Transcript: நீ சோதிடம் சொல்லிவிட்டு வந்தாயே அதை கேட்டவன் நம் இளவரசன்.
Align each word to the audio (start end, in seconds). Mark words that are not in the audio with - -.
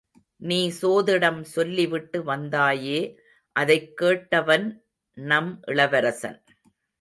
நீ 0.41 0.57
சோதிடம் 0.81 1.41
சொல்லிவிட்டு 1.41 2.19
வந்தாயே 2.25 3.01
அதை 3.55 3.77
கேட்டவன் 4.01 4.67
நம் 5.17 5.51
இளவரசன். 5.67 6.41